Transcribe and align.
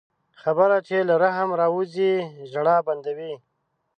خبره 0.41 0.77
چې 0.87 0.97
له 1.09 1.15
رحم 1.23 1.49
راووځي، 1.59 2.13
ژړا 2.51 2.77
بندوي 2.87 3.33